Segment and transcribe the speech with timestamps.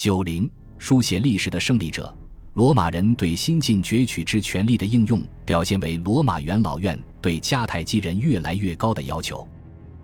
[0.00, 2.10] 九零，书写历史的胜利者。
[2.54, 9.46] 罗马人对新晋攫取之权力的应用，表现为罗马元老院对迦太基人越来越高的要求。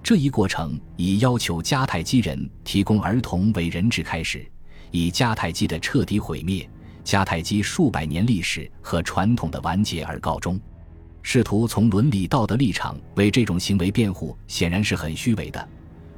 [0.03, 4.46] 这一过程以要求迦太基人提供儿童为人质开始，
[4.90, 6.69] 以迦太基的彻底毁灭、
[7.03, 10.60] 迦太基数百年历史和传统的完结而告终。
[11.22, 15.69] 试图从伦理道德立场为这种行为辩护，显然是很虚伪的。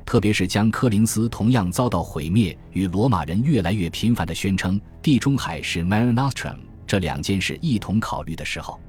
[0.09, 6.57] 特别是将柯林斯同样遭到毁灭与罗马人越来越频繁的宣称地中海是 Mare Nostrum
[6.87, 8.81] 这两件事一同考虑的时候，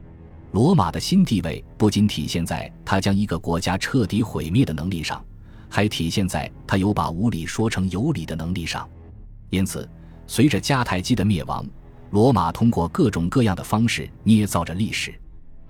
[0.54, 5.22] 罗马的新地位不仅体现在他将一个国家彻底毁灭的能力上，
[5.68, 8.90] 还体现在他有把无理说成有理的能力上。
[9.50, 9.86] 因此，
[10.26, 11.68] 随着迦太基的灭亡，
[12.12, 15.14] 罗马通过各种各样的方式捏造着历史。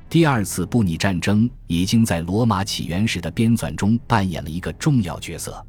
[0.10, 5.64] 第二次布匿战争已经在罗马起源史的编纂中扮演了一个重要角色。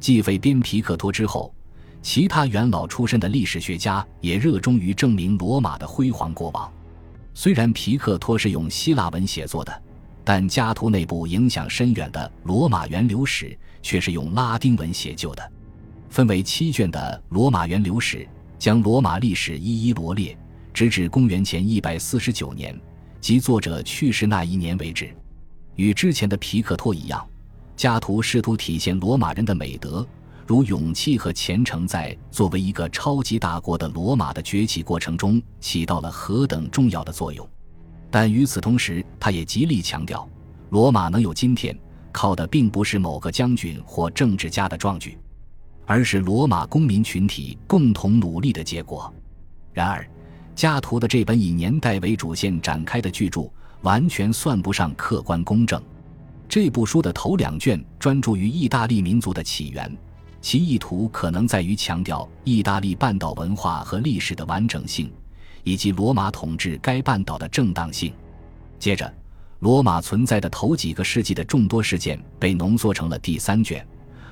[0.00, 1.54] 继废边皮克托之后，
[2.00, 6.72] 其他元老出身的历史学家也热衷于证明罗马的辉煌过往。
[7.34, 9.82] 虽然皮克托是用希腊文写作的，
[10.24, 13.46] 但家图内部影响深远的《罗马源流史》
[13.82, 15.52] 却是用拉丁文写就的。
[16.08, 18.18] 分为七卷的《罗马源流史》
[18.58, 20.34] 将罗马历史一一罗列，
[20.72, 22.74] 直至公元前一百四十九年。
[23.24, 25.08] 即作者去世那一年为止，
[25.76, 27.26] 与之前的皮克托一样，
[27.74, 30.06] 加图试图体现罗马人的美德，
[30.46, 37.48] 如勇气和虔诚，在作为一个超级大国的罗马的崛起过程中起到了何等重要的作用。
[38.10, 40.28] 但与此同时，他也极力强调，
[40.68, 41.74] 罗马能有今天，
[42.12, 45.16] 靠的并不是某个将军或政治家的壮举，
[45.86, 49.10] 而是罗马公民群体共同努力的结果。
[49.72, 50.06] 然而。
[50.54, 53.50] 加图的这本以年代为主线展开的巨著，
[53.82, 55.82] 完全算不上客观公正。
[56.48, 59.96] 这部书的头两卷专注于意大利民族的起源，
[60.40, 65.10] 其意图可能在于强调意大利半岛文化和历史的完整性，
[65.64, 68.12] 以及罗马统治该半岛的正当性。
[68.78, 69.12] 接着，
[69.60, 73.84] 罗马存在的头几个世纪的众多事件被浓缩成了第三卷，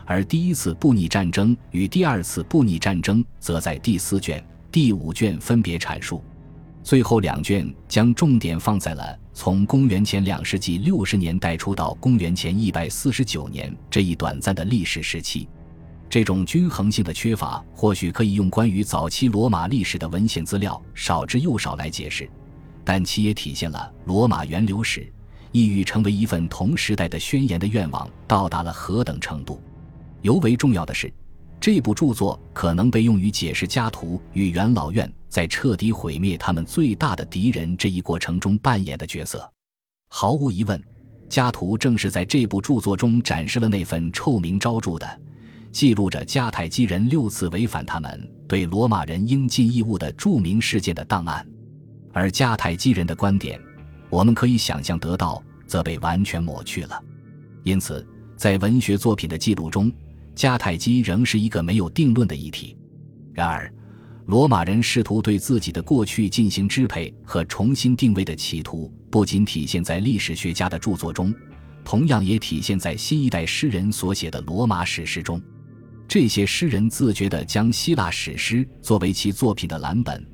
[0.04, 4.44] 而第一次布匿战争与第二次布匿战争则在第四卷。
[4.72, 6.24] 第五卷分别阐述，
[6.82, 15.46] 最后两卷将重点放在了从公元前两世纪六十年代初到公元前一百四十九年这一短暂的历史时期。
[16.08, 22.26] 这种均衡性的缺乏，或许可以用关于早期罗马历史的文献资料少之又少来解释，
[22.82, 25.06] 但其也体现了罗马源流史
[25.50, 29.60] 意欲成为一份同时代的宣言的愿望到达了何等程度。
[30.22, 31.12] 尤为重要的是。
[31.62, 39.48] 这部著作可能被用于解释家图与元老院在彻底毁灭他们最大的敌人这一过程中扮演的角色。
[40.08, 40.82] 毫无疑问，
[41.28, 45.20] 家图正是在这部著作中展示了那份臭名昭著的、
[45.70, 51.46] 记录着迦太基人六次违反他们对罗马人应尽义务的著名事件的档案。
[52.12, 53.60] 而迦太基人的观点，
[54.10, 57.00] 我们可以想象得到，则被完全抹去了。
[57.62, 58.04] 因此，
[58.36, 59.92] 在文学作品的记录中，
[60.34, 62.76] 迦太基仍是一个没有定论的议题。
[63.32, 63.72] 然而，
[64.26, 71.34] 罗马人试图对自己的过去进行支配和重新定位的企图，不仅体现在历史学家的著作中，
[71.84, 75.42] 同样也体现在新一代诗人所写的罗马史诗中。
[76.06, 80.24] 这些诗人自觉地将希腊史诗作为其作品的蓝本，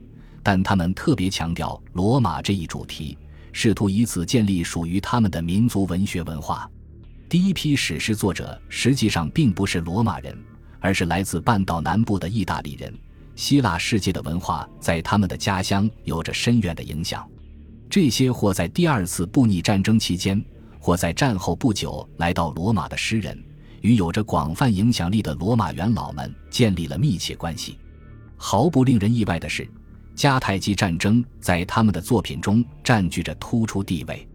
[0.43, 3.17] 但他们特别强调罗马这一主题，
[3.53, 6.69] 试图以此建立属于他们的民族文学文化。
[7.29, 10.35] 第一批史诗作者实际上并不是罗马人，
[10.81, 12.93] 而是来自半岛南部的意大利人。
[13.37, 17.29] 希腊世界的文化在他们的家乡有着深远的影响。
[17.91, 20.43] 这些或在第二次布匿战争期间，
[20.81, 23.39] 或在战后不久来到罗马的诗人，
[23.83, 27.79] 与有着广泛影响力的罗马元老们建立了密切关系。
[28.39, 29.69] 毫不令人意外的是，
[30.17, 34.27] 迦太基战争在他们的作品中占据着突出地位。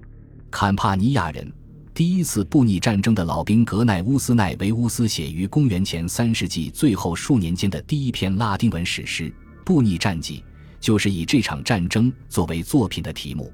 [0.51, 1.51] 坎帕尼亚人。
[1.93, 9.29] 第一次布匿战争的老兵格奈乌斯·奈维乌斯写于公元前三世纪最后数年间的第一篇拉丁文史诗
[9.63, 10.37] 《布匿战记》，
[10.79, 13.53] 就是以这场战争作为作品的题目。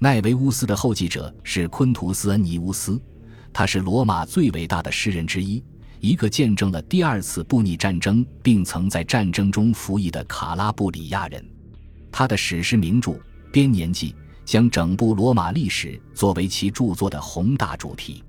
[0.00, 3.00] 奈维乌斯的后继者是昆图斯·恩尼乌斯，
[3.52, 5.62] 他是罗马最伟大的诗人之一，
[6.00, 11.48] 一个见证了第二次布匿战争并曾在战争中服役的卡拉布里亚人。
[12.10, 13.12] 他的史诗名著
[13.52, 14.10] 《编年记》。
[14.48, 18.24] 将整部罗马历史作为其著作的宏大主题，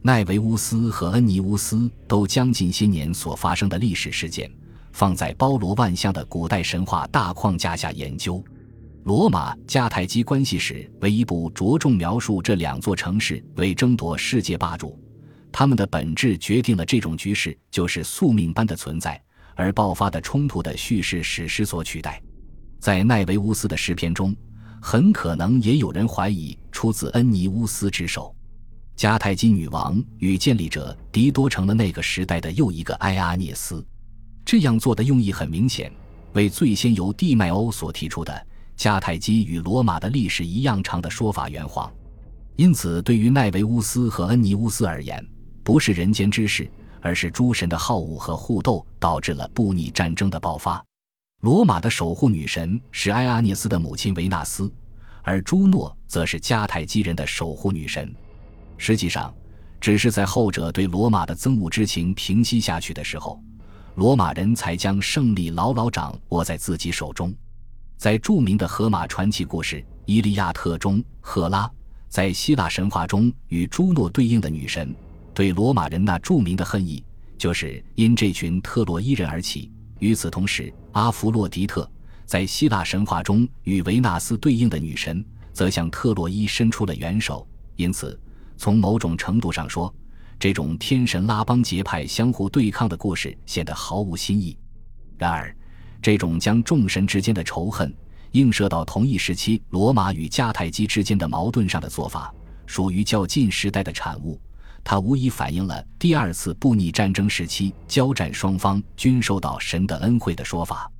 [0.00, 4.50] 奈维乌斯和恩尼乌斯都将近些年所发生的历史事件
[4.92, 8.42] 放在包罗万象的古代神话大框架下研究。
[9.04, 14.98] 罗马迦太基关系史为一部着重描述这两座城市为争夺世界霸主，
[15.52, 19.22] 他们的本质决定了这种局势就是宿命般的存在，
[19.54, 22.18] 而爆发的冲突的叙事史诗所取代。
[22.80, 24.34] 在奈维乌斯的诗篇中，
[24.80, 28.34] 很可能也有人怀疑出自恩尼乌斯之手。
[28.96, 33.84] 迦太基女王与建立者狄多成了那个时代的又一个埃阿涅斯。
[34.44, 35.92] 这样做的用意很明显，
[36.32, 38.46] 为最先由蒂迈欧所提出的
[38.76, 41.92] 迦太基与罗马的历史一样长的说法圆谎。
[42.56, 45.24] 因此，对于奈维乌斯和恩尼乌斯而言，
[45.62, 46.70] 不是人间之事。
[47.00, 50.84] 而是诸神的好恶和互斗导致了布匿战争的爆发。
[51.40, 54.68] 罗马的守护女神是埃阿涅斯的母亲维纳斯，
[55.22, 58.12] 而朱诺则是迦太基人的守护女神。
[58.76, 59.32] 实际上，
[59.80, 63.40] 只是在后者对罗马的憎恶之情平息下去的时候，
[63.94, 67.32] 罗马人才将胜利牢牢掌握在自己手中。
[67.96, 69.76] 在著名的荷马传奇故事
[70.06, 71.70] 《伊利亚特》中，赫拉
[72.08, 74.92] 在希腊神话中与朱诺对应的女神。
[75.32, 77.04] 对罗马人那著名的恨意，
[77.38, 79.70] 就是因这群特洛伊人而起。
[79.98, 81.90] 与此同时，阿弗洛狄特
[82.24, 87.46] 在希腊神话中与维纳斯对应的女神，则向特洛伊伸出了援手。
[87.76, 88.18] 因此，
[88.56, 89.92] 从某种程度上说，
[90.38, 94.56] 这种天神拉帮结派、相互对抗的故事显得毫无新意。
[95.16, 95.54] 然而，
[96.00, 97.92] 这种将众神之间的仇恨
[98.32, 102.32] 映射到同一时期罗马与迦太基之间的矛盾上的做法，
[102.66, 104.40] 属于较近时代的产物。
[104.82, 110.90] 它无疑反映了第二次布匿战争时期交战双方均受到神的恩惠的说法。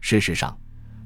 [0.00, 0.56] 事实上，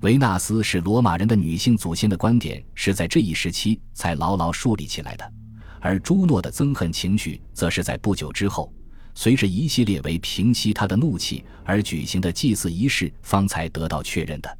[0.00, 5.32] 维纳斯是罗马人的女性祖先的观点是在这一时期才牢牢树立起来的，
[5.80, 8.72] 而朱诺的憎恨情绪则是在不久之后，
[9.14, 14.58] 随着一系列为平息他的怒气而举行的祭祀仪式方才得到确认的。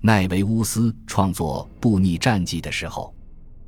[0.00, 3.14] 奈维乌斯创作《布匿战记》的时候，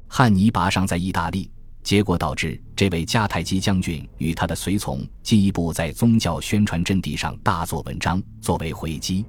[0.09, 1.51] 汉尼拔尚在意大利。
[1.83, 9.25] 结果导致这位迦太基将军与他的随从进一步在宗教宣传阵地上大做文章，作为回击。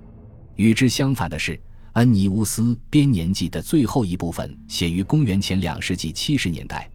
[0.55, 1.59] 与之相反的是，
[1.93, 6.89] 恩尼乌斯编年记的最后一部分写于公元前两世纪七十年代，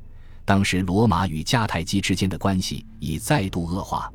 [0.45, 4.11] 当时罗马与迦太基之间的关系已再度恶化。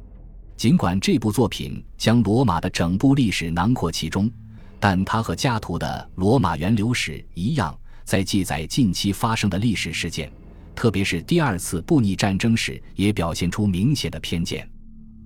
[0.55, 4.31] 尽管这部作品将罗马的整部历史囊括其中，
[4.79, 10.31] 但它和加图的《罗马源流史》一样，在记载近期发生的历史事件。
[10.75, 14.69] 特别是第二次布匿战争时，也表现出明显的偏见。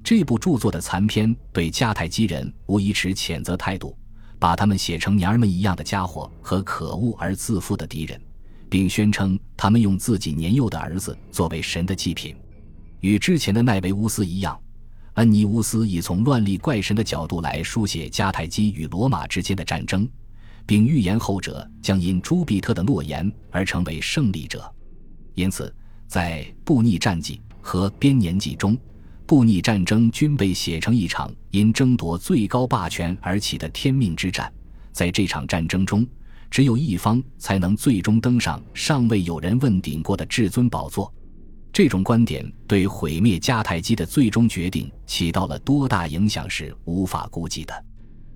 [0.03, 3.97] 这部著作的残篇对迦太基人无疑持谴责态度，
[4.39, 8.21] 把他们写成娘儿们一样的家伙和可恶而自负的敌人，
[8.69, 12.35] 并宣称他们用自己年幼的儿子作为神的祭品。
[13.01, 14.57] 与之前的奈维乌斯一样，
[15.15, 20.07] 恩尼乌斯已从乱立怪神的角度来书写迦太基与罗马之间的战争，
[20.65, 24.73] 并预言后者将因朱庇特的诺言而成为胜利者。
[25.37, 25.71] 因此，
[26.07, 28.75] 在布匿战记和编年记中，
[29.27, 34.51] 布匿战争均被写成一场因争夺最高霸权而起的天命之战。
[34.91, 36.07] 在这场战争中，
[36.49, 41.13] 只有一方才能最终登上尚未有人问鼎过的至尊宝座。
[41.71, 47.85] 这种观点对毁灭迦太基的最终决定起到了多大影响是无法估计的。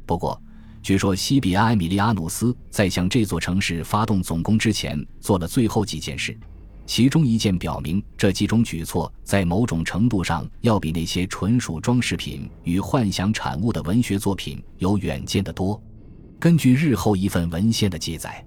[0.05, 0.39] 不过，
[0.83, 6.37] 据说西比埃米利阿努斯在向这座城市发动总攻之前，做了最后几件事。
[6.85, 15.81] 其中一件表明，这几种举措在某种程度上要比那些纯属装饰品与幻想产物的文学作品有远见得多。
[16.37, 18.43] 根据日后一份文献的记载，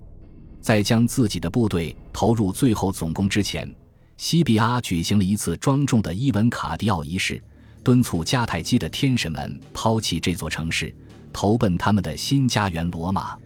[0.60, 3.72] 在将自己的部队投入最后总攻之前，
[4.18, 7.42] 西比阿举行了一次庄重的伊文卡迪奥仪式，
[7.82, 10.94] 敦促迦太基的天神们抛弃这座城市，
[11.32, 13.38] 投奔他们的新家园罗马。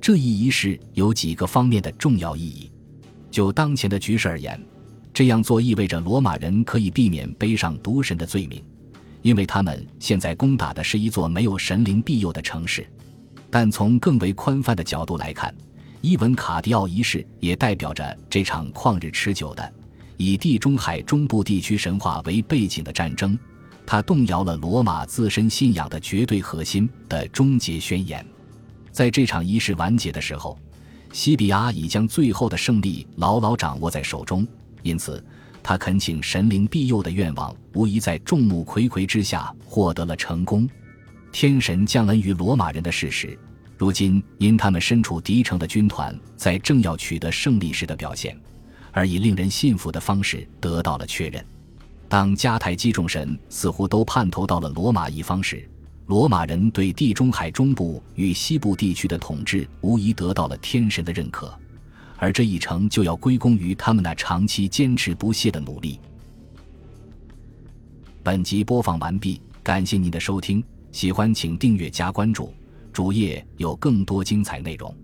[0.00, 2.70] 这一仪式有几个方面的重要意义。
[3.36, 4.58] 就当前的局势而言，
[5.12, 8.64] 这样做意味着罗马人可以避免背上毒神的罪名，
[9.20, 12.86] 因为他们现在攻打的是一座没有神灵庇佑的城市。
[13.50, 15.54] 但从更为宽泛的角度来看，
[16.00, 19.70] 伊文卡迪奥仪式也代表着这场旷日持久的
[20.16, 23.38] 以地中海中部地区神话为背景的战争，
[23.84, 28.24] 它动摇了罗马自身信仰的绝对核心的终结宣言。
[28.90, 30.58] 在这场仪式完结的时候。
[31.16, 34.46] 西比阿已将最后的胜利牢牢掌握在手中，
[34.82, 35.24] 因此
[35.62, 40.68] 他恳请神灵庇佑的愿望无疑在众目睽睽之下获得了成功。
[41.32, 43.36] 天神降恩于罗马人的事实，
[43.78, 48.38] 如今因他们身处敌城的军团在正要取得胜利时的表现，
[48.92, 51.42] 而以令人信服的方式得到了确认。
[52.10, 55.66] 当迦太基众神似乎都叛投到了罗马一方时，
[56.06, 61.52] 罗马人对地中海中部与西部地区的统治无疑得到了天神的认可，
[62.16, 65.98] 而这一成就要归功于他们那长期坚持不懈的努力。
[68.22, 70.62] 本集播放完毕，感谢您的收听。
[70.92, 72.54] 喜欢请订阅加关注，
[72.92, 74.94] 主页有更多精彩内容。